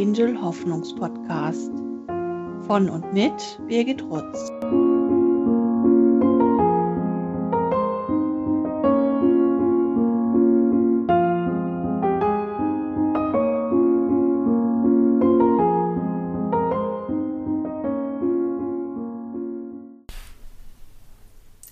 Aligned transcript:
Angel 0.00 0.40
Hoffnungspodcast 0.40 1.70
von 2.66 2.88
und 2.88 3.12
mit 3.12 3.34
Birgit 3.68 4.02
Rutz. 4.02 4.48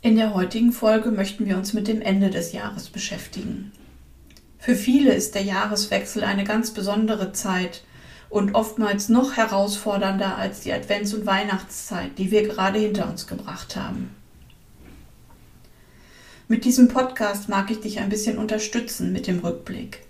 In 0.03 0.17
der 0.17 0.35
heutigen 0.35 0.73
Folge 0.73 1.11
möchten 1.11 1.47
wir 1.47 1.57
uns 1.57 1.73
mit 1.73 1.89
dem 1.89 2.03
Ende 2.03 2.29
des 2.29 2.53
Jahres 2.53 2.91
beschäftigen. 2.91 3.73
Für 4.59 4.75
viele 4.75 5.15
ist 5.15 5.35
der 5.35 5.45
Jahreswechsel 5.45 6.25
eine 6.25 6.45
ganz 6.45 6.73
besondere 6.73 7.33
Zeit 7.33 7.85
und 8.31 8.55
oftmals 8.55 9.09
noch 9.09 9.37
herausfordernder 9.37 10.37
als 10.37 10.61
die 10.61 10.73
Advents- 10.73 11.15
und 11.15 11.27
Weihnachtszeit, 11.27 12.19
die 12.19 12.31
wir 12.31 12.47
gerade 12.47 12.79
hinter 12.79 13.09
uns 13.09 13.27
gebracht 13.27 13.77
haben. 13.77 14.11
Mit 16.47 16.65
diesem 16.65 16.89
Podcast 16.89 17.49
mag 17.49 17.71
ich 17.71 17.81
dich 17.81 18.01
ein 18.01 18.09
bisschen 18.09 18.39
unterstützen 18.39 19.13
mit 19.13 19.27
dem 19.27 19.41
Rückblick. 19.41 20.01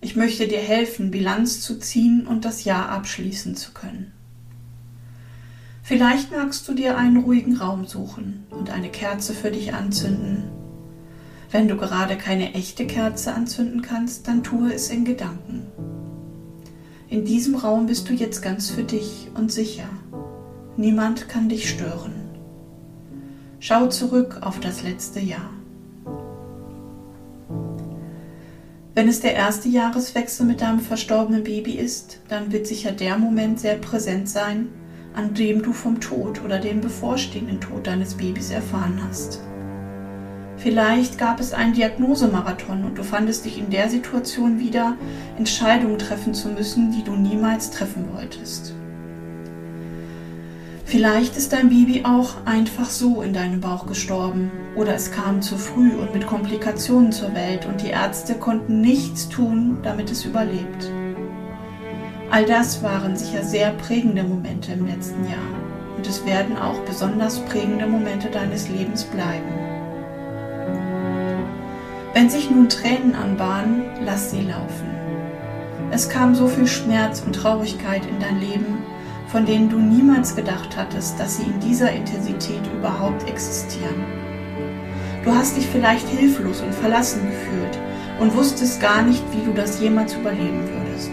Ich 0.00 0.16
möchte 0.16 0.48
dir 0.48 0.60
helfen, 0.60 1.10
Bilanz 1.10 1.60
zu 1.60 1.78
ziehen 1.78 2.26
und 2.26 2.44
das 2.44 2.64
Jahr 2.64 2.88
abschließen 2.88 3.56
zu 3.56 3.72
können. 3.72 4.12
Vielleicht 5.82 6.30
magst 6.30 6.66
du 6.68 6.74
dir 6.74 6.96
einen 6.96 7.18
ruhigen 7.18 7.56
Raum 7.56 7.86
suchen 7.86 8.46
und 8.50 8.70
eine 8.70 8.88
Kerze 8.88 9.34
für 9.34 9.50
dich 9.50 9.74
anzünden 9.74 10.50
wenn 11.52 11.68
du 11.68 11.76
gerade 11.76 12.16
keine 12.16 12.54
echte 12.54 12.86
Kerze 12.86 13.34
anzünden 13.34 13.82
kannst, 13.82 14.26
dann 14.26 14.42
tue 14.42 14.72
es 14.72 14.88
in 14.88 15.04
Gedanken. 15.04 15.66
In 17.12 17.26
diesem 17.26 17.56
Raum 17.56 17.84
bist 17.84 18.08
du 18.08 18.14
jetzt 18.14 18.40
ganz 18.40 18.70
für 18.70 18.84
dich 18.84 19.30
und 19.34 19.52
sicher. 19.52 19.84
Niemand 20.78 21.28
kann 21.28 21.50
dich 21.50 21.68
stören. 21.68 22.14
Schau 23.60 23.88
zurück 23.88 24.38
auf 24.40 24.60
das 24.60 24.82
letzte 24.82 25.20
Jahr. 25.20 25.50
Wenn 28.94 29.08
es 29.08 29.20
der 29.20 29.34
erste 29.34 29.68
Jahreswechsel 29.68 30.46
mit 30.46 30.62
deinem 30.62 30.80
verstorbenen 30.80 31.44
Baby 31.44 31.72
ist, 31.72 32.18
dann 32.28 32.50
wird 32.50 32.66
sicher 32.66 32.92
der 32.92 33.18
Moment 33.18 33.60
sehr 33.60 33.76
präsent 33.76 34.30
sein, 34.30 34.68
an 35.12 35.34
dem 35.34 35.60
du 35.60 35.74
vom 35.74 36.00
Tod 36.00 36.42
oder 36.42 36.60
dem 36.60 36.80
bevorstehenden 36.80 37.60
Tod 37.60 37.86
deines 37.86 38.14
Babys 38.14 38.50
erfahren 38.50 38.98
hast. 39.06 39.38
Vielleicht 40.62 41.18
gab 41.18 41.40
es 41.40 41.52
einen 41.52 41.72
Diagnosemarathon 41.72 42.84
und 42.84 42.96
du 42.96 43.02
fandest 43.02 43.44
dich 43.44 43.58
in 43.58 43.70
der 43.70 43.88
Situation 43.88 44.60
wieder, 44.60 44.96
Entscheidungen 45.36 45.98
treffen 45.98 46.34
zu 46.34 46.50
müssen, 46.50 46.92
die 46.92 47.02
du 47.02 47.16
niemals 47.16 47.72
treffen 47.72 48.08
wolltest. 48.14 48.72
Vielleicht 50.84 51.36
ist 51.36 51.52
dein 51.52 51.68
Baby 51.68 52.04
auch 52.04 52.34
einfach 52.44 52.90
so 52.90 53.22
in 53.22 53.32
deinem 53.32 53.60
Bauch 53.60 53.86
gestorben 53.86 54.52
oder 54.76 54.94
es 54.94 55.10
kam 55.10 55.42
zu 55.42 55.56
früh 55.56 55.90
und 55.96 56.14
mit 56.14 56.28
Komplikationen 56.28 57.10
zur 57.10 57.34
Welt 57.34 57.66
und 57.66 57.82
die 57.82 57.88
Ärzte 57.88 58.34
konnten 58.34 58.80
nichts 58.82 59.28
tun, 59.28 59.78
damit 59.82 60.12
es 60.12 60.24
überlebt. 60.24 60.92
All 62.30 62.44
das 62.44 62.84
waren 62.84 63.16
sicher 63.16 63.42
sehr 63.42 63.72
prägende 63.72 64.22
Momente 64.22 64.72
im 64.72 64.86
letzten 64.86 65.24
Jahr 65.24 65.96
und 65.96 66.06
es 66.06 66.24
werden 66.24 66.56
auch 66.56 66.78
besonders 66.80 67.40
prägende 67.46 67.86
Momente 67.88 68.28
deines 68.28 68.68
Lebens 68.68 69.02
bleiben. 69.02 69.71
Wenn 72.14 72.28
sich 72.28 72.50
nun 72.50 72.68
Tränen 72.68 73.14
anbahnen, 73.14 73.84
lass 74.04 74.30
sie 74.30 74.42
laufen. 74.42 74.90
Es 75.90 76.10
kam 76.10 76.34
so 76.34 76.46
viel 76.46 76.66
Schmerz 76.66 77.22
und 77.24 77.34
Traurigkeit 77.34 78.04
in 78.04 78.20
dein 78.20 78.38
Leben, 78.38 78.82
von 79.28 79.46
denen 79.46 79.70
du 79.70 79.78
niemals 79.78 80.36
gedacht 80.36 80.76
hattest, 80.76 81.18
dass 81.18 81.38
sie 81.38 81.44
in 81.44 81.58
dieser 81.60 81.90
Intensität 81.90 82.60
überhaupt 82.76 83.26
existieren. 83.26 84.04
Du 85.24 85.34
hast 85.34 85.56
dich 85.56 85.66
vielleicht 85.66 86.06
hilflos 86.06 86.60
und 86.60 86.74
verlassen 86.74 87.22
gefühlt 87.22 87.78
und 88.20 88.36
wusstest 88.36 88.80
gar 88.82 89.02
nicht, 89.02 89.22
wie 89.32 89.46
du 89.46 89.54
das 89.54 89.80
jemals 89.80 90.14
überleben 90.14 90.68
würdest. 90.68 91.12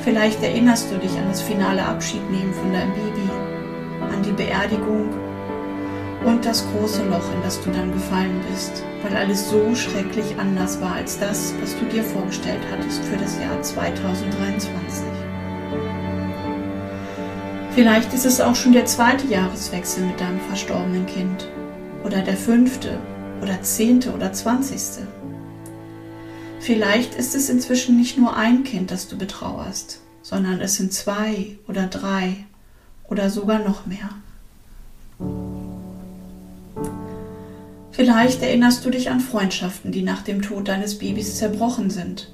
Vielleicht 0.00 0.42
erinnerst 0.42 0.90
du 0.90 0.98
dich 0.98 1.16
an 1.16 1.28
das 1.28 1.40
finale 1.40 1.84
Abschiednehmen 1.84 2.52
von 2.52 2.72
deinem 2.72 2.92
Baby, 2.92 3.30
an 4.12 4.22
die 4.22 4.32
Beerdigung 4.32 5.08
und 6.24 6.44
das 6.44 6.66
große 6.72 7.04
Loch, 7.04 7.32
in 7.34 7.42
das 7.42 7.60
du 7.62 7.70
dann 7.70 7.92
gefallen 7.92 8.40
bist, 8.50 8.82
weil 9.02 9.16
alles 9.16 9.50
so 9.50 9.74
schrecklich 9.74 10.36
anders 10.38 10.80
war 10.80 10.94
als 10.94 11.18
das, 11.18 11.54
was 11.60 11.78
du 11.78 11.84
dir 11.86 12.02
vorgestellt 12.02 12.62
hattest 12.70 13.02
für 13.04 13.16
das 13.16 13.38
Jahr 13.38 13.60
2023. 13.60 15.04
Vielleicht 17.74 18.14
ist 18.14 18.24
es 18.24 18.40
auch 18.40 18.54
schon 18.54 18.72
der 18.72 18.86
zweite 18.86 19.26
Jahreswechsel 19.26 20.04
mit 20.06 20.20
deinem 20.20 20.40
verstorbenen 20.40 21.06
Kind 21.06 21.48
oder 22.04 22.22
der 22.22 22.36
fünfte 22.36 22.98
oder 23.42 23.60
zehnte 23.62 24.12
oder 24.14 24.32
zwanzigste. 24.32 25.06
Vielleicht 26.60 27.14
ist 27.14 27.34
es 27.34 27.50
inzwischen 27.50 27.96
nicht 27.96 28.16
nur 28.16 28.36
ein 28.36 28.64
Kind, 28.64 28.90
das 28.90 29.08
du 29.08 29.18
betrauerst, 29.18 30.00
sondern 30.22 30.60
es 30.60 30.76
sind 30.76 30.94
zwei 30.94 31.58
oder 31.68 31.86
drei 31.88 32.46
oder 33.08 33.28
sogar 33.28 33.58
noch 33.58 33.84
mehr. 33.84 34.08
Vielleicht 37.94 38.42
erinnerst 38.42 38.84
du 38.84 38.90
dich 38.90 39.08
an 39.10 39.20
Freundschaften, 39.20 39.92
die 39.92 40.02
nach 40.02 40.22
dem 40.22 40.42
Tod 40.42 40.66
deines 40.66 40.98
Babys 40.98 41.36
zerbrochen 41.36 41.90
sind, 41.90 42.28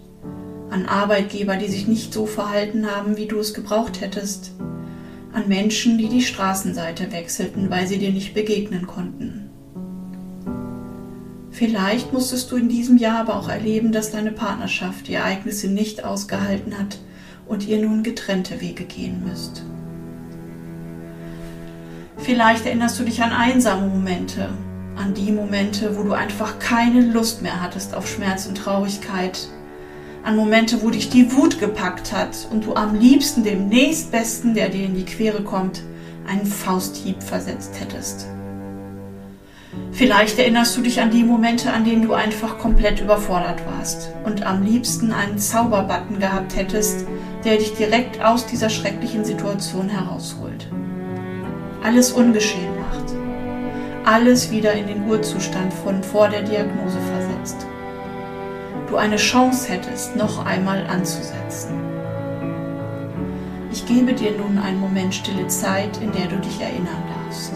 an 0.71 0.87
Arbeitgeber, 0.87 1.57
die 1.57 1.69
sich 1.69 1.87
nicht 1.87 2.15
so 2.15 2.25
verhalten 2.25 2.91
haben, 2.91 3.19
wie 3.19 3.27
du 3.27 3.39
es 3.39 3.53
gebraucht 3.53 4.01
hättest, 4.01 4.53
an 5.35 5.49
Menschen, 5.49 5.99
die 5.99 6.09
die 6.09 6.23
Straßenseite 6.23 7.13
wechselten, 7.13 7.69
weil 7.69 7.87
sie 7.87 7.99
dir 7.99 8.11
nicht 8.11 8.33
begegnen 8.33 8.87
konnten. 8.87 9.51
Vielleicht 11.51 12.15
musstest 12.15 12.51
du 12.51 12.57
in 12.57 12.71
diesem 12.71 12.97
Jahr 12.97 13.19
aber 13.19 13.37
auch 13.37 13.51
erleben, 13.51 13.93
dass 13.93 14.11
deine 14.11 14.33
Partnerschaft 14.33 15.09
die 15.09 15.15
Ereignisse 15.15 15.69
nicht 15.69 16.05
ausgehalten 16.05 16.79
hat 16.79 17.01
und 17.47 17.69
ihr 17.69 17.83
nun 17.83 18.03
getrennte 18.03 18.63
Wege 18.63 18.85
gehen 18.85 19.25
müsst. 19.29 19.63
Vielleicht 22.17 22.65
erinnerst 22.65 22.99
du 22.99 23.05
dich 23.05 23.23
an 23.23 23.33
einsame 23.33 23.89
Momente, 23.89 24.49
an 25.01 25.15
die 25.15 25.33
Momente, 25.33 25.97
wo 25.97 26.03
du 26.03 26.13
einfach 26.13 26.59
keine 26.59 27.01
Lust 27.01 27.41
mehr 27.41 27.63
hattest 27.63 27.95
auf 27.95 28.07
Schmerz 28.07 28.47
und 28.47 28.57
Traurigkeit, 28.57 29.49
an 30.23 30.37
Momente, 30.37 30.83
wo 30.83 30.91
dich 30.91 31.09
die 31.09 31.33
Wut 31.33 31.59
gepackt 31.59 32.13
hat 32.13 32.47
und 32.51 32.67
du 32.67 32.75
am 32.75 32.95
liebsten 32.95 33.43
dem 33.43 33.69
nächstbesten, 33.69 34.53
der 34.53 34.69
dir 34.69 34.85
in 34.85 34.95
die 34.95 35.07
Quere 35.07 35.43
kommt, 35.43 35.83
einen 36.29 36.45
Fausthieb 36.45 37.23
versetzt 37.23 37.81
hättest. 37.81 38.27
Vielleicht 39.93 40.39
erinnerst 40.39 40.77
du 40.77 40.83
dich 40.83 41.01
an 41.01 41.11
die 41.11 41.25
Momente, 41.25 41.73
an 41.73 41.85
denen 41.85 42.03
du 42.03 42.13
einfach 42.13 42.59
komplett 42.59 43.01
überfordert 43.01 43.65
warst 43.67 44.11
und 44.25 44.45
am 44.45 44.63
liebsten 44.63 45.13
einen 45.13 45.39
Zauberbutton 45.39 46.19
gehabt 46.19 46.57
hättest, 46.57 47.07
der 47.45 47.57
dich 47.57 47.73
direkt 47.73 48.23
aus 48.23 48.47
dieser 48.47 48.69
schrecklichen 48.69 49.25
Situation 49.25 49.89
herausholt. 49.89 50.69
Alles 51.83 52.13
ungeschehen 52.13 52.80
alles 54.05 54.51
wieder 54.51 54.73
in 54.73 54.87
den 54.87 55.09
Urzustand 55.09 55.73
von 55.73 56.03
vor 56.03 56.29
der 56.29 56.43
Diagnose 56.43 56.99
versetzt. 57.01 57.67
Du 58.89 58.97
eine 58.97 59.17
Chance 59.17 59.69
hättest, 59.69 60.17
noch 60.17 60.45
einmal 60.45 60.87
anzusetzen. 60.87 61.75
Ich 63.73 63.87
gebe 63.87 64.13
dir 64.13 64.33
nun 64.33 64.59
einen 64.59 64.81
Moment 64.81 65.15
stille 65.15 65.47
Zeit, 65.47 65.99
in 66.03 66.11
der 66.13 66.27
du 66.27 66.37
dich 66.37 66.61
erinnern 66.61 67.03
darfst. 67.25 67.53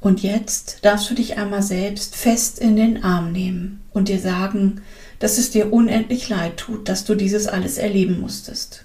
Und 0.00 0.22
jetzt 0.22 0.78
darfst 0.82 1.10
du 1.10 1.14
dich 1.14 1.38
einmal 1.38 1.62
selbst 1.62 2.16
fest 2.16 2.58
in 2.58 2.76
den 2.76 3.02
Arm 3.02 3.32
nehmen 3.32 3.82
und 3.92 4.08
dir 4.08 4.20
sagen, 4.20 4.82
dass 5.18 5.38
es 5.38 5.50
dir 5.50 5.72
unendlich 5.72 6.28
leid 6.28 6.58
tut, 6.58 6.88
dass 6.88 7.04
du 7.04 7.14
dieses 7.14 7.46
alles 7.46 7.78
erleben 7.78 8.20
musstest. 8.20 8.84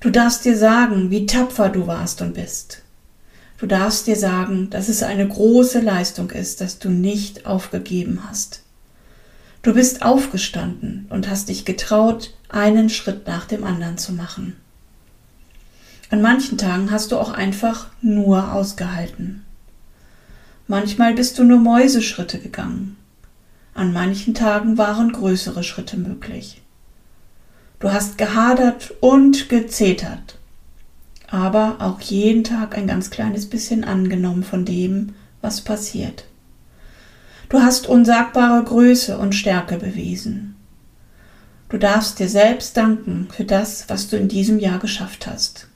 Du 0.00 0.10
darfst 0.10 0.44
dir 0.44 0.56
sagen, 0.56 1.10
wie 1.10 1.26
tapfer 1.26 1.68
du 1.68 1.86
warst 1.86 2.20
und 2.20 2.34
bist. 2.34 2.82
Du 3.58 3.66
darfst 3.66 4.06
dir 4.06 4.16
sagen, 4.16 4.68
dass 4.68 4.88
es 4.88 5.02
eine 5.02 5.26
große 5.26 5.80
Leistung 5.80 6.30
ist, 6.30 6.60
dass 6.60 6.78
du 6.78 6.90
nicht 6.90 7.46
aufgegeben 7.46 8.22
hast. 8.28 8.62
Du 9.62 9.72
bist 9.72 10.02
aufgestanden 10.02 11.06
und 11.08 11.30
hast 11.30 11.48
dich 11.48 11.64
getraut, 11.64 12.34
einen 12.48 12.90
Schritt 12.90 13.26
nach 13.26 13.46
dem 13.46 13.64
anderen 13.64 13.96
zu 13.96 14.12
machen. 14.12 14.56
An 16.10 16.20
manchen 16.20 16.58
Tagen 16.58 16.90
hast 16.90 17.10
du 17.10 17.18
auch 17.18 17.32
einfach 17.32 17.88
nur 18.02 18.52
ausgehalten. 18.52 19.45
Manchmal 20.68 21.14
bist 21.14 21.38
du 21.38 21.44
nur 21.44 21.60
Mäuseschritte 21.60 22.40
gegangen. 22.40 22.96
An 23.72 23.92
manchen 23.92 24.34
Tagen 24.34 24.76
waren 24.76 25.12
größere 25.12 25.62
Schritte 25.62 25.96
möglich. 25.96 26.60
Du 27.78 27.92
hast 27.92 28.18
gehadert 28.18 28.92
und 29.00 29.48
gezetert, 29.48 30.38
aber 31.28 31.76
auch 31.78 32.00
jeden 32.00 32.42
Tag 32.42 32.76
ein 32.76 32.88
ganz 32.88 33.10
kleines 33.10 33.48
bisschen 33.48 33.84
angenommen 33.84 34.42
von 34.42 34.64
dem, 34.64 35.14
was 35.40 35.60
passiert. 35.60 36.24
Du 37.48 37.60
hast 37.60 37.86
unsagbare 37.86 38.64
Größe 38.64 39.18
und 39.18 39.36
Stärke 39.36 39.76
bewiesen. 39.76 40.56
Du 41.68 41.78
darfst 41.78 42.18
dir 42.18 42.28
selbst 42.28 42.76
danken 42.76 43.28
für 43.30 43.44
das, 43.44 43.84
was 43.88 44.08
du 44.08 44.16
in 44.16 44.26
diesem 44.26 44.58
Jahr 44.58 44.80
geschafft 44.80 45.28
hast. 45.28 45.68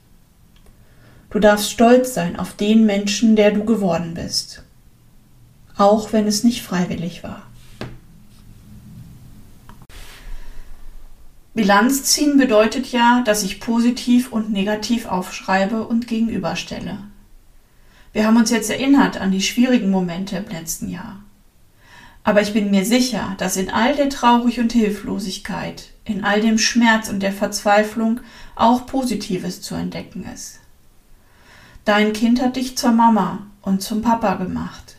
Du 1.29 1.39
darfst 1.39 1.71
stolz 1.71 2.13
sein 2.13 2.37
auf 2.37 2.53
den 2.53 2.85
Menschen, 2.85 3.37
der 3.37 3.51
du 3.51 3.63
geworden 3.63 4.15
bist 4.15 4.63
auch 5.81 6.13
wenn 6.13 6.27
es 6.27 6.43
nicht 6.43 6.61
freiwillig 6.61 7.23
war. 7.23 7.41
Bilanz 11.53 12.03
ziehen 12.03 12.37
bedeutet 12.37 12.91
ja, 12.91 13.23
dass 13.25 13.43
ich 13.43 13.59
positiv 13.59 14.31
und 14.31 14.51
negativ 14.51 15.05
aufschreibe 15.05 15.85
und 15.85 16.07
gegenüberstelle. 16.07 16.99
Wir 18.13 18.25
haben 18.25 18.37
uns 18.37 18.51
jetzt 18.51 18.69
erinnert 18.69 19.19
an 19.19 19.31
die 19.31 19.41
schwierigen 19.41 19.89
Momente 19.89 20.37
im 20.37 20.47
letzten 20.47 20.89
Jahr. 20.89 21.21
Aber 22.23 22.41
ich 22.41 22.53
bin 22.53 22.69
mir 22.69 22.85
sicher, 22.85 23.35
dass 23.37 23.57
in 23.57 23.71
all 23.71 23.95
der 23.95 24.09
Traurig 24.09 24.59
und 24.59 24.71
Hilflosigkeit, 24.71 25.89
in 26.05 26.23
all 26.23 26.41
dem 26.41 26.57
Schmerz 26.57 27.09
und 27.09 27.21
der 27.21 27.33
Verzweiflung 27.33 28.19
auch 28.55 28.85
Positives 28.85 29.61
zu 29.61 29.75
entdecken 29.75 30.25
ist. 30.31 30.59
Dein 31.83 32.13
Kind 32.13 32.41
hat 32.41 32.55
dich 32.55 32.77
zur 32.77 32.91
Mama 32.91 33.47
und 33.61 33.81
zum 33.81 34.01
Papa 34.03 34.35
gemacht. 34.35 34.97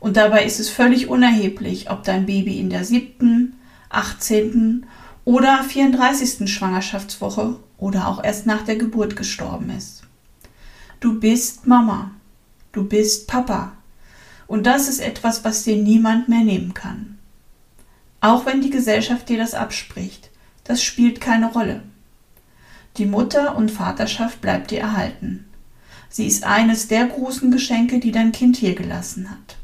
Und 0.00 0.16
dabei 0.16 0.44
ist 0.44 0.60
es 0.60 0.68
völlig 0.68 1.08
unerheblich, 1.08 1.90
ob 1.90 2.04
dein 2.04 2.26
Baby 2.26 2.60
in 2.60 2.70
der 2.70 2.84
siebten, 2.84 3.54
achtzehnten 3.88 4.86
oder 5.24 5.62
34. 5.64 6.50
Schwangerschaftswoche 6.50 7.56
oder 7.76 8.08
auch 8.08 8.22
erst 8.22 8.46
nach 8.46 8.64
der 8.64 8.76
Geburt 8.76 9.16
gestorben 9.16 9.70
ist. 9.70 10.02
Du 11.00 11.20
bist 11.20 11.66
Mama. 11.66 12.12
Du 12.72 12.84
bist 12.84 13.26
Papa. 13.26 13.72
Und 14.46 14.66
das 14.66 14.88
ist 14.88 15.00
etwas, 15.00 15.44
was 15.44 15.64
dir 15.64 15.76
niemand 15.76 16.28
mehr 16.28 16.40
nehmen 16.40 16.74
kann. 16.74 17.18
Auch 18.20 18.46
wenn 18.46 18.62
die 18.62 18.70
Gesellschaft 18.70 19.28
dir 19.28 19.38
das 19.38 19.54
abspricht, 19.54 20.30
das 20.64 20.82
spielt 20.82 21.20
keine 21.20 21.52
Rolle. 21.52 21.82
Die 22.96 23.06
Mutter- 23.06 23.56
und 23.56 23.70
Vaterschaft 23.70 24.40
bleibt 24.40 24.70
dir 24.70 24.80
erhalten. 24.80 25.44
Sie 26.08 26.26
ist 26.26 26.44
eines 26.44 26.88
der 26.88 27.06
großen 27.06 27.50
Geschenke, 27.50 28.00
die 28.00 28.10
dein 28.10 28.32
Kind 28.32 28.56
hier 28.56 28.74
gelassen 28.74 29.30
hat. 29.30 29.57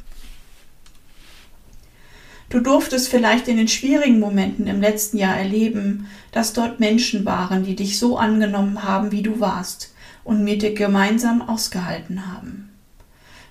Du 2.49 2.61
durftest 2.61 3.09
vielleicht 3.09 3.49
in 3.49 3.57
den 3.57 3.69
schwierigen 3.69 4.21
Momenten 4.21 4.67
im 4.67 4.81
letzten 4.81 5.19
Jahr 5.19 5.37
erleben, 5.37 6.09
dass 6.31 6.53
dort 6.53 6.79
Menschen 6.79 7.25
waren, 7.25 7.65
die 7.65 7.75
dich 7.75 7.99
so 7.99 8.19
angenommen 8.19 8.85
haben, 8.85 9.13
wie 9.13 9.23
du 9.23 9.41
warst 9.41 9.93
und 10.23 10.45
mit 10.45 10.63
dir 10.63 10.75
gemeinsam 10.75 11.43
ausgehalten 11.43 12.33
haben. 12.33 12.71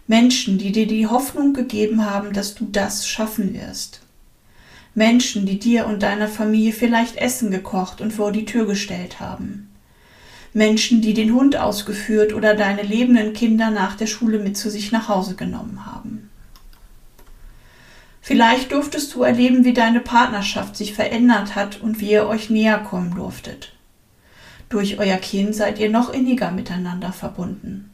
Menschen, 0.08 0.58
die 0.58 0.72
dir 0.72 0.88
die 0.88 1.08
Hoffnung 1.08 1.54
gegeben 1.54 2.06
haben, 2.06 2.34
dass 2.34 2.56
du 2.56 2.68
das 2.72 3.08
schaffen 3.08 3.54
wirst. 3.54 4.02
Menschen, 4.96 5.46
die 5.46 5.58
dir 5.58 5.88
und 5.88 6.04
deiner 6.04 6.28
Familie 6.28 6.72
vielleicht 6.72 7.16
Essen 7.16 7.52
gekocht 7.52 8.00
und 8.00 8.12
vor 8.12 8.32
die 8.32 8.46
Tür 8.46 8.68
gestellt 8.68 9.20
haben. 9.20 9.70
Menschen, 10.54 11.02
die 11.02 11.16
den 11.16 11.34
Hund 11.34 11.56
ausgeführt 11.56 12.34
oder 12.34 12.54
deine 12.54 12.84
lebenden 12.84 13.34
Kinder 13.34 13.72
nach 13.72 13.96
der 13.96 14.06
Schule 14.06 14.38
mit 14.38 14.56
zu 14.56 14.70
sich 14.70 14.92
nach 14.92 15.08
Hause 15.08 15.36
genommen 15.36 15.86
haben. 15.86 16.30
Vielleicht 18.26 18.72
durftest 18.72 19.14
du 19.14 19.24
erleben, 19.24 19.66
wie 19.66 19.74
deine 19.74 20.00
Partnerschaft 20.00 20.78
sich 20.78 20.94
verändert 20.94 21.56
hat 21.56 21.82
und 21.82 22.00
wie 22.00 22.12
ihr 22.12 22.26
euch 22.26 22.50
näher 22.50 22.80
kommen 22.80 23.14
durftet. 23.16 23.74
Durch 24.70 24.98
euer 24.98 25.18
Kind 25.18 25.54
seid 25.54 25.78
ihr 25.78 25.90
noch 25.90 26.14
inniger 26.14 26.50
miteinander 26.52 27.12
verbunden. 27.12 27.92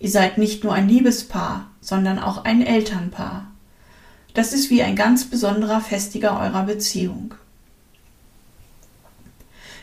Ihr 0.00 0.08
seid 0.08 0.38
nicht 0.38 0.64
nur 0.64 0.72
ein 0.72 0.88
Liebespaar, 0.88 1.70
sondern 1.82 2.18
auch 2.18 2.46
ein 2.46 2.64
Elternpaar. 2.64 3.46
Das 4.32 4.54
ist 4.54 4.70
wie 4.70 4.82
ein 4.82 4.96
ganz 4.96 5.26
besonderer 5.26 5.82
Festiger 5.82 6.40
eurer 6.40 6.62
Beziehung. 6.62 7.34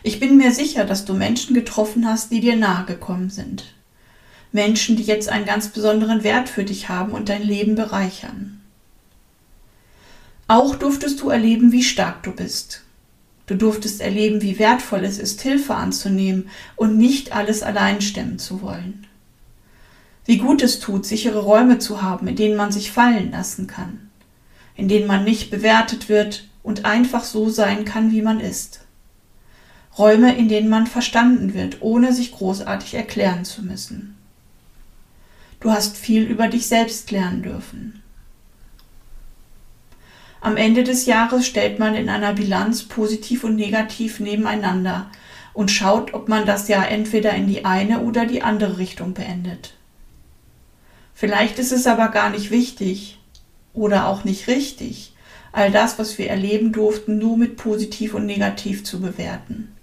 Ich 0.02 0.20
bin 0.20 0.36
mir 0.36 0.52
sicher, 0.52 0.84
dass 0.84 1.06
du 1.06 1.14
Menschen 1.14 1.54
getroffen 1.54 2.08
hast, 2.08 2.32
die 2.32 2.40
dir 2.40 2.56
nahe 2.56 2.86
gekommen 2.86 3.30
sind. 3.30 3.76
Menschen, 4.52 4.96
die 4.96 5.04
jetzt 5.04 5.30
einen 5.30 5.46
ganz 5.46 5.68
besonderen 5.68 6.24
Wert 6.24 6.50
für 6.50 6.64
dich 6.64 6.90
haben 6.90 7.12
und 7.12 7.30
dein 7.30 7.44
Leben 7.44 7.76
bereichern. 7.76 8.59
Auch 10.50 10.76
durftest 10.76 11.22
du 11.22 11.30
erleben, 11.30 11.72
wie 11.72 11.84
stark 11.84 12.24
du 12.24 12.32
bist. 12.32 12.82
Du 13.46 13.54
durftest 13.56 14.02
erleben, 14.02 14.42
wie 14.42 14.58
wertvoll 14.58 15.04
es 15.06 15.20
ist, 15.20 15.42
Hilfe 15.42 15.76
anzunehmen 15.76 16.50
und 16.76 16.98
nicht 16.98 17.36
alles 17.36 17.62
allein 17.62 18.02
stemmen 18.02 18.40
zu 18.40 18.64
wollen. 18.64 19.06
Wie 20.26 20.40
gut 20.40 20.64
es 20.64 20.80
tut, 20.80 21.06
sichere 21.06 21.44
Räume 21.44 21.78
zu 21.78 22.02
haben, 22.02 22.28
in 22.28 22.36
denen 22.36 22.58
man 22.58 22.72
sich 22.72 22.92
fallen 22.92 23.30
lassen 23.30 23.68
kann, 23.68 24.10
in 24.76 24.88
denen 24.88 25.06
man 25.06 25.24
nicht 25.24 25.52
bewertet 25.52 26.10
wird 26.10 26.48
und 26.64 26.84
einfach 26.84 27.24
so 27.24 27.52
sein 27.52 27.86
kann, 27.86 28.12
wie 28.12 28.24
man 28.24 28.40
ist. 28.40 28.82
Räume, 30.00 30.36
in 30.36 30.50
denen 30.50 30.70
man 30.70 30.88
verstanden 30.88 31.54
wird, 31.54 31.84
ohne 31.84 32.12
sich 32.12 32.32
großartig 32.32 32.96
erklären 32.96 33.46
zu 33.46 33.62
müssen. 33.62 34.16
Du 35.60 35.70
hast 35.70 35.96
viel 35.96 36.24
über 36.24 36.48
dich 36.48 36.66
selbst 36.66 37.12
lernen 37.12 37.44
dürfen. 37.44 37.99
Am 40.42 40.56
Ende 40.56 40.84
des 40.84 41.06
Jahres 41.06 41.46
stellt 41.46 41.80
man 41.80 41.96
in 41.96 42.10
einer 42.10 42.34
Bilanz 42.34 42.84
positiv 42.84 43.44
und 43.44 43.56
negativ 43.56 44.20
nebeneinander 44.20 45.10
und 45.54 45.72
schaut, 45.72 46.14
ob 46.14 46.30
man 46.30 46.46
das 46.46 46.68
Jahr 46.68 46.90
entweder 46.90 47.34
in 47.34 47.48
die 47.48 47.66
eine 47.66 48.02
oder 48.02 48.26
die 48.26 48.42
andere 48.42 48.78
Richtung 48.78 49.14
beendet. 49.14 49.74
Vielleicht 51.14 51.60
ist 51.60 51.74
es 51.74 51.86
aber 51.86 52.08
gar 52.08 52.30
nicht 52.30 52.52
wichtig 52.52 53.20
oder 53.74 54.08
auch 54.08 54.24
nicht 54.24 54.48
richtig, 54.48 55.14
all 55.52 55.72
das, 55.72 56.00
was 56.00 56.18
wir 56.18 56.30
erleben 56.30 56.72
durften, 56.72 57.18
nur 57.18 57.36
mit 57.36 57.58
positiv 57.58 58.14
und 58.14 58.26
negativ 58.26 58.86
zu 58.86 59.02
bewerten. 59.02 59.76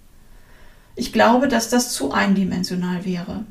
Ich 0.95 1.13
glaube, 1.13 1.47
dass 1.47 1.69
das 1.69 1.93
zu 1.93 2.11
eindimensional 2.11 3.05
wäre. 3.05 3.45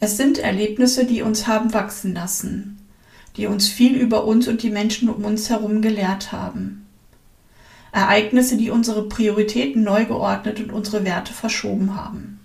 Es 0.00 0.16
sind 0.16 0.38
Erlebnisse, 0.38 1.06
die 1.06 1.22
uns 1.22 1.46
haben 1.46 1.72
wachsen 1.72 2.14
lassen, 2.14 2.78
die 3.36 3.46
uns 3.46 3.68
viel 3.68 3.94
über 3.96 4.24
uns 4.24 4.48
und 4.48 4.62
die 4.62 4.70
Menschen 4.70 5.08
um 5.08 5.24
uns 5.24 5.50
herum 5.50 5.82
gelehrt 5.82 6.32
haben. 6.32 6.86
Ereignisse, 7.92 8.56
die 8.56 8.70
unsere 8.70 9.08
Prioritäten 9.08 9.82
neu 9.82 10.04
geordnet 10.04 10.60
und 10.60 10.72
unsere 10.72 11.04
Werte 11.04 11.32
verschoben 11.32 11.96
haben. 11.96 12.40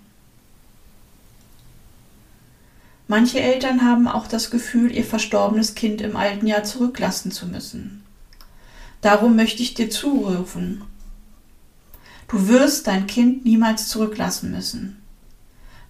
Manche 3.08 3.40
Eltern 3.40 3.82
haben 3.82 4.08
auch 4.08 4.26
das 4.26 4.50
Gefühl, 4.50 4.90
ihr 4.90 5.04
verstorbenes 5.04 5.74
Kind 5.74 6.00
im 6.00 6.16
alten 6.16 6.46
Jahr 6.46 6.64
zurücklassen 6.64 7.30
zu 7.30 7.46
müssen. 7.46 8.02
Darum 9.02 9.36
möchte 9.36 9.62
ich 9.62 9.74
dir 9.74 9.90
zurufen. 9.90 10.84
Du 12.28 12.48
wirst 12.48 12.86
dein 12.86 13.06
Kind 13.06 13.44
niemals 13.44 13.88
zurücklassen 13.88 14.50
müssen. 14.50 15.02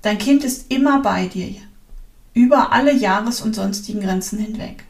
Dein 0.01 0.19
Kind 0.19 0.43
ist 0.43 0.73
immer 0.73 1.01
bei 1.03 1.27
dir, 1.29 1.55
über 2.35 2.73
alle 2.73 2.93
Jahres- 2.93 3.43
und 3.43 3.55
sonstigen 3.55 4.01
Grenzen 4.01 4.41
hinweg. 4.41 4.85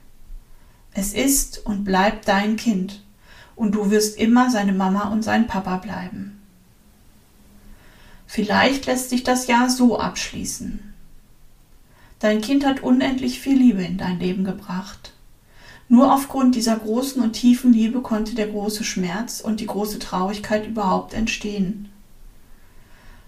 Es 0.95 1.15
ist 1.15 1.65
und 1.65 1.85
bleibt 1.85 2.29
dein 2.29 2.57
Kind 2.57 3.03
und 3.57 3.75
du 3.75 3.91
wirst 3.91 4.19
immer 4.19 4.51
seine 4.51 4.73
Mama 4.73 5.09
und 5.09 5.23
sein 5.23 5.47
Papa 5.47 5.79
bleiben. 5.79 6.41
Vielleicht 8.27 8.87
lässt 8.87 9.11
sich 9.11 9.25
das 9.25 9.47
Jahr 9.47 9.71
so 9.71 9.99
abschließen. 9.99 10.93
Dein 12.19 12.41
Kind 12.41 12.65
hat 12.65 12.83
unendlich 12.83 13.41
viel 13.41 13.59
Liebe 13.59 13.83
in 13.83 13.99
dein 13.99 14.21
Leben 14.21 14.45
gebracht. 14.45 15.13
Nur 15.89 16.15
aufgrund 16.15 16.55
dieser 16.55 16.77
großen 16.77 17.21
und 17.21 17.33
tiefen 17.33 17.73
Liebe 17.73 18.01
konnte 18.01 18.35
der 18.35 18.49
große 18.49 18.85
Schmerz 18.85 19.41
und 19.41 19.61
die 19.61 19.67
große 19.67 19.99
Traurigkeit 19.99 20.67
überhaupt 20.67 21.15
entstehen. 21.15 21.91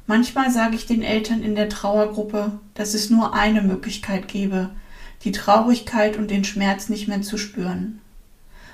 Manchmal 0.07 0.51
sage 0.51 0.77
ich 0.77 0.87
den 0.87 1.03
Eltern 1.03 1.43
in 1.43 1.55
der 1.55 1.69
Trauergruppe, 1.69 2.59
dass 2.75 2.95
es 2.95 3.11
nur 3.11 3.35
eine 3.35 3.63
Möglichkeit 3.63 4.29
gebe, 4.29 4.71
die 5.25 5.33
Traurigkeit 5.33 6.17
und 6.17 6.31
den 6.31 6.45
Schmerz 6.45 6.89
nicht 6.89 7.09
mehr 7.09 7.23
zu 7.23 7.39
spüren. 7.39 8.01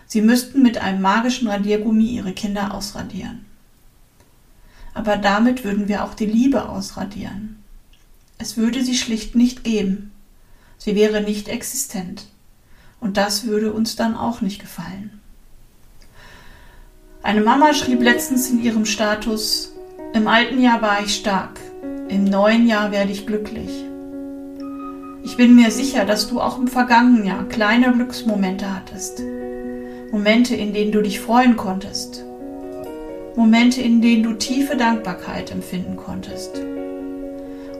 Sie 0.07 0.23
müssten 0.23 0.63
mit 0.63 0.79
einem 0.79 1.01
magischen 1.01 1.49
Radiergummi 1.49 2.07
ihre 2.07 2.33
Kinder 2.33 2.75
ausradieren. 2.75 3.45
Aber 4.93 5.17
damit 5.17 5.63
würden 5.63 5.87
wir 5.87 6.05
auch 6.05 6.15
die 6.15 6.27
Liebe 6.27 6.69
ausradieren. 6.69 7.63
Es 8.39 8.57
würde 8.57 8.85
sie 8.85 8.97
schlicht 8.97 9.37
nicht 9.37 9.63
geben. 9.63 10.11
Sie 10.79 10.97
wäre 10.97 11.21
nicht 11.21 11.49
existent. 11.49 12.27
Und 12.99 13.17
das 13.17 13.45
würde 13.45 13.73
uns 13.73 13.95
dann 13.95 14.17
auch 14.17 14.41
nicht 14.41 14.61
gefallen. 14.61 15.21
Eine 17.23 17.43
Mama 17.43 17.75
schrieb 17.75 18.01
letztens 18.01 18.51
in 18.51 18.63
ihrem 18.63 18.87
Status, 18.87 19.73
im 20.15 20.27
alten 20.27 20.61
Jahr 20.61 20.83
war 20.83 21.05
ich 21.05 21.15
stark, 21.15 21.61
im 22.09 22.25
neuen 22.25 22.67
Jahr 22.67 22.91
werde 22.91 23.13
ich 23.13 23.27
glücklich. 23.27 23.85
Ich 25.23 25.37
bin 25.37 25.55
mir 25.55 25.71
sicher, 25.71 26.05
dass 26.07 26.29
du 26.29 26.41
auch 26.41 26.59
im 26.59 26.67
vergangenen 26.67 27.27
Jahr 27.27 27.45
kleine 27.45 27.93
Glücksmomente 27.93 28.75
hattest. 28.75 29.23
Momente, 30.11 30.57
in 30.57 30.73
denen 30.73 30.93
du 30.93 31.03
dich 31.03 31.21
freuen 31.21 31.57
konntest. 31.57 32.25
Momente, 33.37 33.83
in 33.83 34.01
denen 34.01 34.23
du 34.23 34.33
tiefe 34.35 34.77
Dankbarkeit 34.77 35.51
empfinden 35.51 35.97
konntest. 35.97 36.61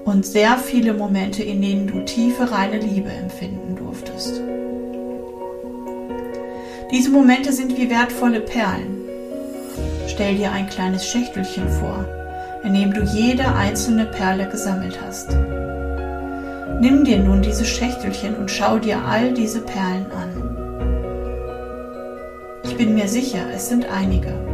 Und 0.05 0.27
sehr 0.27 0.59
viele 0.59 0.93
Momente, 0.93 1.43
in 1.43 1.63
denen 1.63 1.87
du 1.87 2.05
tiefe 2.05 2.51
reine 2.51 2.79
Liebe 2.79 3.11
empfinden 3.11 3.75
durftest. 3.77 4.41
Diese 6.93 7.11
Momente 7.11 7.53
sind 7.53 7.77
wie 7.77 7.89
wertvolle 7.89 8.41
Perlen. 8.41 8.99
Stell 10.09 10.37
dir 10.37 10.53
ein 10.53 10.69
kleines 10.69 11.07
Schächtelchen 11.07 11.69
vor, 11.69 12.05
in 12.65 12.75
dem 12.75 12.93
du 12.93 13.03
jede 13.03 13.55
einzelne 13.55 14.07
Perle 14.07 14.49
gesammelt 14.49 14.99
hast. 15.01 15.31
Nimm 16.81 17.05
dir 17.05 17.19
nun 17.19 17.43
diese 17.43 17.67
Schächtelchen 17.67 18.37
und 18.37 18.51
schau 18.51 18.79
dir 18.79 19.05
all 19.05 19.35
diese 19.35 19.61
Perlen 19.61 20.07
an. 20.13 20.31
Ich 22.65 22.75
bin 22.75 22.95
mir 22.95 23.07
sicher, 23.07 23.45
es 23.55 23.69
sind 23.69 23.85
einige. 23.85 24.50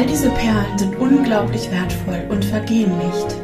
All 0.00 0.06
diese 0.06 0.30
Perlen 0.30 0.78
sind 0.78 0.98
unglaublich 0.98 1.70
wertvoll 1.70 2.24
und 2.30 2.42
vergehen 2.42 2.90
nicht. 2.96 3.36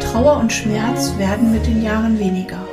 Trauer 0.00 0.38
und 0.38 0.50
Schmerz 0.50 1.12
werden 1.18 1.52
mit 1.52 1.66
den 1.66 1.82
Jahren 1.82 2.18
weniger, 2.18 2.64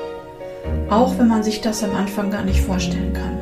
auch 0.90 1.20
wenn 1.20 1.28
man 1.28 1.44
sich 1.44 1.60
das 1.60 1.84
am 1.84 1.94
Anfang 1.94 2.32
gar 2.32 2.46
nicht 2.46 2.62
vorstellen 2.62 3.12
kann. 3.12 3.38